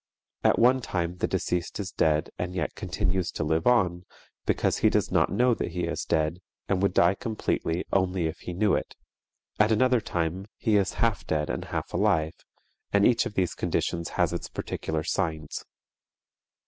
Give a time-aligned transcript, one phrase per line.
[0.43, 4.05] At one time the deceased is dead and yet continues to live on
[4.47, 8.39] because he does not know that he is dead, and would die completely only if
[8.39, 8.95] he knew it;
[9.59, 12.33] at another time he is half dead and half alive,
[12.91, 15.63] and each of these conditions has its particular signs.